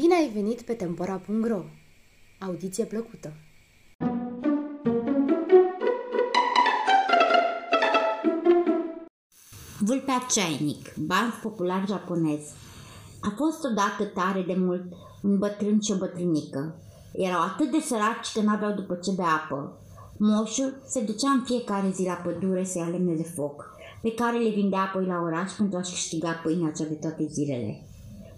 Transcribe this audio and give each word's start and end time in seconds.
Bine 0.00 0.14
ai 0.14 0.30
venit 0.34 0.62
pe 0.62 0.72
Tempora.ro! 0.72 1.62
Audiție 2.38 2.84
plăcută! 2.84 3.32
Vulpea 9.78 10.26
ceainic, 10.30 10.94
ban 10.96 11.40
popular 11.42 11.84
japonez. 11.86 12.40
A 13.20 13.32
fost 13.36 13.64
odată 13.64 14.04
tare 14.14 14.42
de 14.42 14.54
mult 14.58 14.82
un 15.22 15.38
bătrân 15.38 15.80
și 15.80 15.92
o 15.92 15.96
bătrânică. 15.96 16.74
Erau 17.12 17.40
atât 17.40 17.70
de 17.70 17.80
săraci 17.80 18.32
că 18.34 18.40
n-aveau 18.40 18.72
după 18.72 18.94
ce 18.94 19.12
bea 19.16 19.26
apă. 19.26 19.78
Moșul 20.18 20.82
se 20.86 21.00
ducea 21.00 21.30
în 21.30 21.42
fiecare 21.44 21.90
zi 21.90 22.02
la 22.02 22.14
pădure 22.14 22.64
să 22.64 22.78
ia 22.78 22.88
lemne 22.88 23.14
de 23.14 23.32
foc, 23.34 23.74
pe 24.02 24.14
care 24.14 24.38
le 24.38 24.50
vindea 24.50 24.80
apoi 24.80 25.06
la 25.06 25.20
oraș 25.20 25.52
pentru 25.52 25.78
a-și 25.78 25.92
câștiga 25.92 26.40
pâinea 26.42 26.70
cea 26.70 26.84
de 26.84 26.94
toate 26.94 27.26
zilele. 27.26 27.89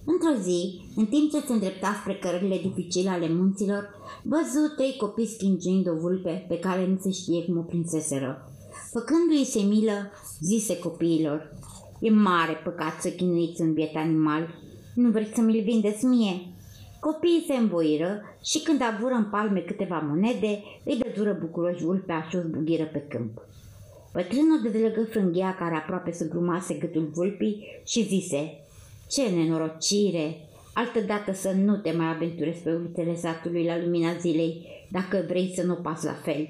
Într-o 0.05 0.43
zi, 0.43 0.81
în 0.97 1.07
timp 1.07 1.31
ce 1.31 1.41
se 1.41 1.53
îndrepta 1.53 1.97
spre 2.01 2.15
cărările 2.15 2.59
dificile 2.59 3.09
ale 3.09 3.29
munților, 3.29 3.89
văzu 4.23 4.75
trei 4.77 4.97
copii 4.97 5.27
spingind 5.27 5.89
o 5.89 5.95
vulpe 5.95 6.45
pe 6.49 6.59
care 6.59 6.87
nu 6.87 6.97
se 7.01 7.11
știe 7.11 7.45
cum 7.45 7.59
o 7.59 7.63
prinseseră. 7.63 8.51
Făcându-i 8.91 9.45
se 9.45 9.61
milă, 9.61 10.11
zise 10.41 10.79
copiilor, 10.79 11.53
E 12.01 12.11
mare 12.11 12.53
păcat 12.65 13.01
să 13.01 13.09
chinuiți 13.09 13.61
un 13.61 13.73
biet 13.73 13.97
animal. 13.97 14.49
Nu 14.95 15.11
vreți 15.11 15.35
să 15.35 15.41
mi-l 15.41 15.63
vindeți 15.63 16.05
mie?" 16.05 16.53
Copiii 17.01 17.45
se 17.47 17.55
învoiră 17.55 18.21
și 18.45 18.63
când 18.63 18.81
avură 18.83 19.15
în 19.15 19.25
palme 19.25 19.61
câteva 19.61 19.99
monede, 19.99 20.63
îi 20.85 20.99
dădură 20.99 21.39
bucuroși 21.41 21.85
vulpea 21.85 22.27
și 22.29 22.37
o 22.37 22.41
zbugiră 22.41 22.85
pe 22.85 23.07
câmp. 23.09 23.47
Bătrânul 24.13 24.61
dezlegă 24.63 25.05
frânghia 25.05 25.55
care 25.59 25.75
aproape 25.75 26.13
să 26.13 26.29
grumase 26.29 26.75
gâtul 26.75 27.11
vulpii 27.15 27.83
și 27.85 28.05
zise, 28.05 28.62
Ce 29.13 29.29
nenorocire! 29.29 30.49
Altădată 30.75 31.33
să 31.33 31.51
nu 31.51 31.77
te 31.77 31.93
mai 31.93 32.07
aventurezi 32.07 32.63
pe 32.63 32.73
ulițele 32.73 33.15
satului 33.15 33.65
la 33.65 33.79
lumina 33.79 34.17
zilei, 34.21 34.67
dacă 34.91 35.25
vrei 35.27 35.53
să 35.55 35.63
nu 35.63 35.75
pas 35.75 36.03
la 36.03 36.13
fel. 36.13 36.49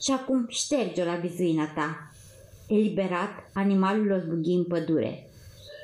Și 0.00 0.10
acum 0.10 0.44
șterge-o 0.48 1.04
la 1.04 1.14
vizuina 1.14 1.66
ta. 1.74 2.12
Eliberat, 2.68 3.50
animalul 3.52 4.10
o 4.10 4.18
zbughi 4.18 4.52
în 4.52 4.64
pădure. 4.64 5.26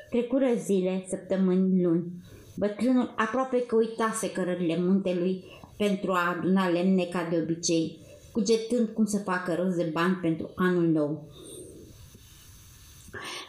Trecură 0.09 0.45
zile, 0.57 1.05
săptămâni, 1.07 1.83
luni. 1.83 2.11
Bătrânul 2.55 3.13
aproape 3.17 3.61
că 3.65 3.75
uitase 3.75 4.31
cărările 4.31 4.79
muntelui 4.79 5.43
pentru 5.77 6.11
a 6.11 6.35
aduna 6.37 6.69
lemne 6.69 7.03
ca 7.03 7.27
de 7.29 7.37
obicei, 7.41 7.97
cugetând 8.31 8.87
cum 8.87 9.05
să 9.05 9.17
facă 9.17 9.53
rost 9.53 9.75
de 9.75 9.89
bani 9.93 10.19
pentru 10.21 10.51
anul 10.55 10.87
nou. 10.87 11.27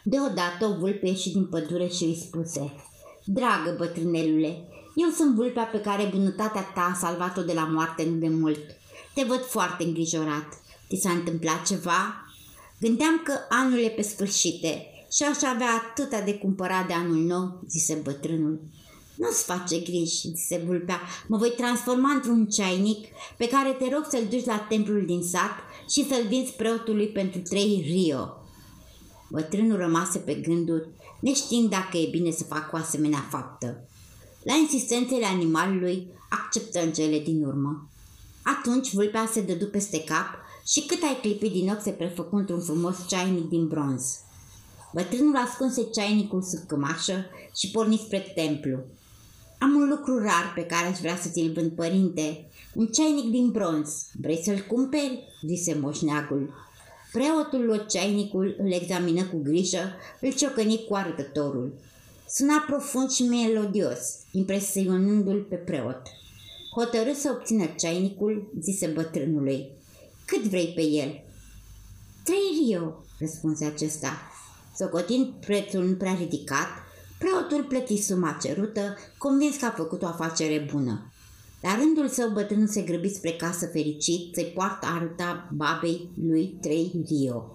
Deodată 0.03 0.65
o 0.65 0.77
vulpe 0.79 1.07
ieși 1.07 1.31
din 1.31 1.45
pădure 1.45 1.87
și 1.87 2.03
îi 2.03 2.15
spuse 2.15 2.73
Dragă 3.25 3.75
bătrânelule, 3.77 4.67
eu 4.95 5.09
sunt 5.09 5.35
vulpea 5.35 5.63
pe 5.63 5.81
care 5.81 6.09
bunătatea 6.13 6.61
ta 6.61 6.89
a 6.93 6.97
salvat-o 6.97 7.41
de 7.41 7.53
la 7.53 7.63
moarte 7.63 8.03
nu 8.03 8.15
de 8.15 8.27
mult. 8.29 8.59
Te 9.13 9.23
văd 9.23 9.45
foarte 9.45 9.83
îngrijorat. 9.83 10.47
Ți 10.89 11.01
s-a 11.01 11.09
întâmplat 11.09 11.65
ceva? 11.65 12.25
Gândeam 12.79 13.21
că 13.23 13.33
anul 13.49 13.79
e 13.79 13.89
pe 13.89 14.01
sfârșite 14.01 14.85
și 15.11 15.23
aș 15.23 15.41
avea 15.53 15.67
atâta 15.73 16.21
de 16.21 16.33
cumpărat 16.33 16.87
de 16.87 16.93
anul 16.93 17.17
nou, 17.17 17.61
zise 17.67 17.99
bătrânul. 18.03 18.59
Nu-ți 19.15 19.43
face 19.43 19.79
griji, 19.79 20.27
zise 20.35 20.63
vulpea, 20.65 21.01
mă 21.27 21.37
voi 21.37 21.53
transforma 21.57 22.11
într-un 22.11 22.45
ceainic 22.45 23.07
pe 23.37 23.47
care 23.47 23.71
te 23.71 23.89
rog 23.93 24.05
să-l 24.09 24.27
duci 24.29 24.45
la 24.45 24.65
templul 24.69 25.05
din 25.05 25.21
sat 25.21 25.51
și 25.89 26.07
să-l 26.07 26.27
vinzi 26.27 26.51
preotului 26.51 27.07
pentru 27.07 27.41
trei 27.41 27.83
rio. 27.91 28.38
Bătrânul 29.29 29.77
rămase 29.77 30.17
pe 30.17 30.33
gânduri, 30.33 30.87
neștiind 31.19 31.69
dacă 31.69 31.97
e 31.97 32.09
bine 32.11 32.31
să 32.31 32.43
facă 32.43 32.69
o 32.73 32.77
asemenea 32.77 33.27
faptă. 33.29 33.87
La 34.43 34.53
insistențele 34.53 35.25
animalului, 35.25 36.07
acceptă 36.29 36.83
în 36.83 36.91
cele 36.91 37.19
din 37.19 37.43
urmă. 37.43 37.89
Atunci 38.43 38.93
vulpea 38.93 39.29
se 39.31 39.41
dădu 39.41 39.65
peste 39.65 40.03
cap 40.03 40.27
și 40.67 40.85
cât 40.85 41.03
ai 41.03 41.17
clipit 41.21 41.51
din 41.51 41.69
ochi 41.69 41.81
se 41.81 41.91
prefăcu 41.91 42.35
într-un 42.35 42.61
frumos 42.61 42.95
ceainic 43.07 43.49
din 43.49 43.67
bronz. 43.67 44.17
Bătrânul 44.93 45.35
ascunse 45.35 45.83
ceainicul 45.83 46.41
sub 46.41 46.67
cămașă 46.67 47.25
și 47.55 47.71
porni 47.71 48.01
spre 48.05 48.31
templu. 48.35 48.79
Am 49.59 49.75
un 49.75 49.89
lucru 49.89 50.17
rar 50.17 50.51
pe 50.55 50.61
care 50.61 50.87
aș 50.87 50.99
vrea 50.99 51.15
să 51.15 51.29
ți-l 51.29 51.51
vând, 51.53 51.71
părinte. 51.71 52.49
Un 52.73 52.87
ceainic 52.87 53.31
din 53.31 53.51
bronz. 53.51 54.07
Vrei 54.21 54.41
să-l 54.43 54.65
cumperi?" 54.67 55.23
zise 55.47 55.77
moșneagul. 55.81 56.53
Preotul 57.11 57.65
luă 57.65 57.77
ceainicul, 57.77 58.55
îl 58.57 58.71
examină 58.71 59.23
cu 59.23 59.37
grijă, 59.37 59.95
îl 60.21 60.33
ciocăni 60.33 60.85
cu 60.87 60.95
arătătorul. 60.95 61.73
Suna 62.29 62.63
profund 62.67 63.09
și 63.09 63.23
melodios, 63.23 63.99
impresionându-l 64.31 65.41
pe 65.49 65.55
preot. 65.55 66.01
Hotărâ 66.75 67.13
să 67.13 67.35
obțină 67.37 67.65
ceainicul, 67.77 68.51
zise 68.61 68.87
bătrânului. 68.87 69.69
Cât 70.25 70.41
vrei 70.41 70.73
pe 70.75 70.81
el? 70.81 71.23
Trei 72.23 72.65
rio, 72.65 73.03
răspunse 73.19 73.65
acesta. 73.65 74.21
Socotind 74.75 75.33
prețul 75.45 75.83
nu 75.83 75.95
prea 75.95 76.13
ridicat, 76.13 76.67
preotul 77.19 77.63
plăti 77.63 78.01
suma 78.01 78.37
cerută, 78.41 78.97
convins 79.17 79.55
că 79.57 79.65
a 79.65 79.69
făcut 79.69 80.01
o 80.01 80.05
afacere 80.05 80.67
bună. 80.71 81.11
La 81.61 81.75
rândul 81.75 82.07
său 82.07 82.29
bătrânul 82.29 82.67
se 82.67 82.81
grăbi 82.81 83.09
spre 83.09 83.31
casă 83.31 83.65
fericit 83.65 84.33
să-i 84.33 84.51
poartă 84.55 84.87
arăta 84.95 85.49
babei 85.55 86.09
lui 86.27 86.57
trei 86.61 86.91
rio. 87.07 87.51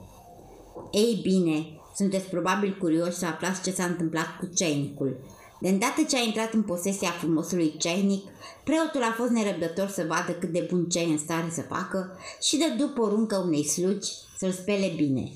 Ei 0.92 1.18
bine, 1.22 1.66
sunteți 1.96 2.28
probabil 2.28 2.76
curioși 2.80 3.16
să 3.16 3.26
aflați 3.26 3.62
ce 3.62 3.70
s-a 3.70 3.84
întâmplat 3.84 4.38
cu 4.38 4.46
ceinicul. 4.54 5.16
De 5.60 5.68
îndată 5.68 6.02
ce 6.08 6.16
a 6.16 6.22
intrat 6.22 6.52
în 6.52 6.62
posesia 6.62 7.10
frumosului 7.10 7.74
ceinic, 7.78 8.24
preotul 8.64 9.02
a 9.02 9.14
fost 9.16 9.30
nerăbdător 9.30 9.88
să 9.88 10.04
vadă 10.08 10.32
cât 10.32 10.52
de 10.52 10.66
bun 10.70 10.88
cei 10.88 11.10
în 11.10 11.18
stare 11.18 11.48
să 11.50 11.60
facă 11.60 12.18
și 12.40 12.56
de 12.56 12.74
după 12.78 13.00
poruncă 13.00 13.36
unei 13.36 13.64
slugi 13.64 14.10
să-l 14.36 14.50
spele 14.50 14.92
bine. 14.96 15.32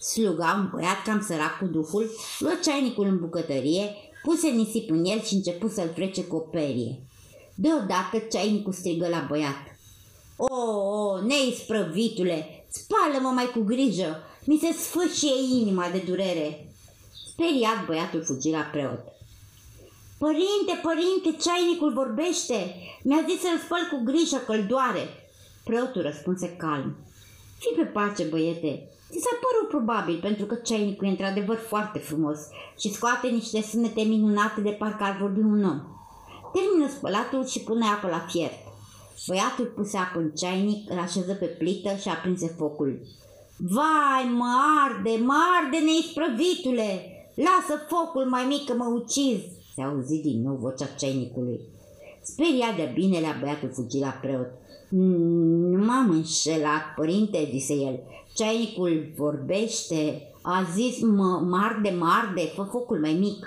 Sluga, 0.00 0.56
un 0.58 0.70
băiat 0.74 1.02
cam 1.04 1.20
sărac 1.20 1.58
cu 1.58 1.64
duhul, 1.64 2.10
luă 2.38 2.52
ceainicul 2.62 3.06
în 3.06 3.18
bucătărie, 3.18 3.94
puse 4.22 4.48
nisip 4.48 4.90
în 4.90 5.04
el 5.04 5.20
și 5.20 5.34
început 5.34 5.70
să-l 5.70 5.90
frece 5.94 6.24
cu 6.24 6.36
o 6.36 6.38
perie. 6.38 6.98
Deodată 7.54 8.18
ceainicul 8.30 8.72
strigă 8.72 9.08
la 9.08 9.26
băiat. 9.28 9.76
O, 10.36 10.54
o, 10.54 11.20
neisprăvitule, 11.20 12.66
spală-mă 12.68 13.28
mai 13.28 13.50
cu 13.54 13.60
grijă, 13.60 14.16
mi 14.44 14.58
se 14.58 14.72
sfâșie 14.72 15.60
inima 15.60 15.88
de 15.92 16.02
durere. 16.06 16.72
Speriat, 17.32 17.86
băiatul 17.86 18.22
fugi 18.24 18.50
la 18.50 18.60
preot. 18.60 19.04
Părinte, 20.18 20.74
părinte, 20.82 21.42
ceainicul 21.42 21.92
vorbește. 21.92 22.74
Mi-a 23.02 23.24
zis 23.28 23.40
să-l 23.40 23.58
spăl 23.64 23.84
cu 23.90 24.04
grijă 24.04 24.36
că-l 24.36 24.64
doare. 24.68 25.04
Preotul 25.64 26.02
răspunse 26.02 26.56
calm. 26.56 26.96
Fii 27.58 27.76
pe 27.76 27.82
pace, 27.82 28.24
băiete. 28.24 28.88
Ți 29.10 29.18
s-a 29.20 29.38
părut 29.44 29.68
probabil, 29.68 30.18
pentru 30.20 30.44
că 30.46 30.54
ceainicul 30.54 31.06
e 31.06 31.10
într-adevăr 31.10 31.56
foarte 31.56 31.98
frumos 31.98 32.38
și 32.78 32.92
scoate 32.92 33.28
niște 33.28 33.62
sunete 33.62 34.02
minunate 34.02 34.60
de 34.60 34.70
parcă 34.70 35.04
ar 35.04 35.16
vorbi 35.20 35.40
un 35.40 35.64
om. 35.64 35.80
Termină 36.52 36.88
spălatul 36.96 37.46
și 37.46 37.60
pune 37.60 37.86
apă 37.86 38.08
la 38.08 38.26
fiert. 38.28 38.60
Băiatul 39.26 39.72
puse 39.76 39.96
apă 39.96 40.18
în 40.18 40.30
ceainic, 40.30 40.90
îl 40.90 40.98
așeză 40.98 41.34
pe 41.34 41.46
plită 41.46 41.94
și 41.94 42.08
aprinse 42.08 42.54
focul. 42.58 43.00
Vai, 43.56 44.24
mă 44.36 44.52
arde, 44.84 45.10
mă 45.24 45.34
arde 45.58 45.78
neisprăvitule! 45.78 46.90
Lasă 47.34 47.74
focul 47.88 48.24
mai 48.24 48.44
mic 48.48 48.64
că 48.64 48.74
mă 48.74 48.84
ucizi! 48.84 49.48
Se 49.74 49.82
auzi 49.82 50.20
din 50.20 50.42
nou 50.42 50.56
vocea 50.56 50.86
ceinicului. 50.98 51.60
Speria 52.22 52.66
de 52.76 52.90
binele 52.94 53.26
a 53.26 53.38
băiatul 53.40 53.70
fugi 53.72 53.98
la 53.98 54.18
preot. 54.20 54.50
Nu 54.88 55.84
m-am 55.84 56.10
înșelat, 56.10 56.94
părinte, 56.96 57.48
zise 57.50 57.74
el. 57.74 58.00
Ceinicul 58.34 59.12
vorbește, 59.16 60.32
a 60.42 60.66
zis 60.74 61.00
mă 61.00 61.40
marde, 61.48 61.90
marde, 61.98 62.40
fă 62.40 62.62
focul 62.70 63.00
mai 63.00 63.12
mic. 63.12 63.46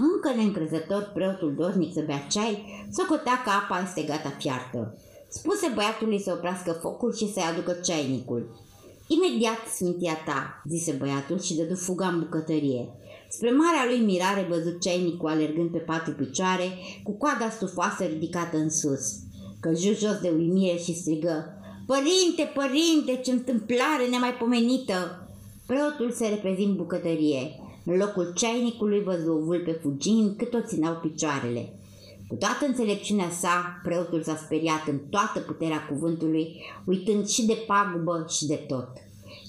Încă 0.00 0.36
neîncrezător 0.36 1.10
preotul 1.14 1.54
dornic 1.54 1.92
să 1.92 2.02
bea 2.06 2.26
ceai, 2.30 2.86
socotea 2.92 3.42
că 3.44 3.50
apa 3.50 3.82
este 3.86 4.02
gata 4.02 4.32
fiartă. 4.38 4.98
Spuse 5.28 5.72
băiatului 5.74 6.20
să 6.20 6.32
oprească 6.32 6.72
focul 6.72 7.14
și 7.14 7.32
să-i 7.32 7.50
aducă 7.50 7.72
ceinicul. 7.72 8.58
Imediat, 9.06 9.66
sfintia 9.74 10.16
ta, 10.26 10.62
zise 10.68 10.92
băiatul 10.92 11.40
și 11.40 11.54
dădu 11.54 11.74
fuga 11.74 12.06
în 12.06 12.18
bucătărie. 12.18 12.88
Spre 13.28 13.50
marea 13.50 13.84
lui 13.86 13.98
mirare 13.98 14.46
văzut 14.48 14.80
ceinicul 14.80 15.28
alergând 15.28 15.70
pe 15.70 15.78
patru 15.78 16.12
picioare, 16.12 16.68
cu 17.02 17.12
coada 17.12 17.50
stufoasă 17.50 18.04
ridicată 18.04 18.56
în 18.56 18.70
sus. 18.70 19.04
Căju 19.60 19.92
jos 19.94 20.18
de 20.20 20.32
uimire 20.36 20.76
și 20.76 20.94
strigă, 20.94 21.54
Părinte, 21.86 22.52
părinte, 22.54 23.22
ce 23.24 23.30
întâmplare 23.30 24.06
nemaipomenită! 24.10 25.28
Preotul 25.66 26.10
se 26.10 26.26
repezi 26.26 26.62
în 26.62 26.76
bucătărie. 26.76 27.50
În 27.90 27.96
locul 27.96 28.32
ceinicului 28.34 29.02
văzu 29.02 29.32
o 29.32 29.44
vulpe 29.44 29.72
fugind 29.72 30.36
cât 30.36 30.54
o 30.54 30.60
țineau 30.60 30.94
picioarele. 30.94 31.72
Cu 32.28 32.34
toată 32.34 32.66
înțelepciunea 32.66 33.30
sa, 33.30 33.80
preotul 33.82 34.22
s-a 34.22 34.36
speriat 34.36 34.86
în 34.86 34.98
toată 34.98 35.40
puterea 35.40 35.86
cuvântului, 35.86 36.64
uitând 36.84 37.26
și 37.26 37.46
de 37.46 37.56
pagubă 37.66 38.26
și 38.28 38.46
de 38.46 38.54
tot 38.54 38.88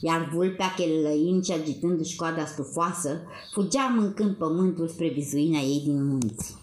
iar 0.03 0.29
vulpea 0.33 0.73
chelăind 0.75 1.45
și 1.45 1.51
agitându-și 1.51 2.15
coada 2.15 2.45
stufoasă, 2.45 3.21
fugea 3.53 3.93
mâncând 3.97 4.35
pământul 4.35 4.87
spre 4.87 5.07
vizuina 5.07 5.59
ei 5.59 5.81
din 5.83 6.07
munți. 6.07 6.55